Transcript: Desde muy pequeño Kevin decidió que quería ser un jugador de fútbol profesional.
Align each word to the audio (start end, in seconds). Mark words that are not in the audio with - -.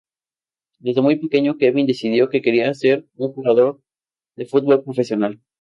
Desde 0.79 1.03
muy 1.03 1.19
pequeño 1.19 1.57
Kevin 1.59 1.85
decidió 1.85 2.27
que 2.29 2.41
quería 2.41 2.73
ser 2.73 3.05
un 3.17 3.33
jugador 3.33 3.83
de 4.35 4.47
fútbol 4.47 4.83
profesional. 4.83 5.39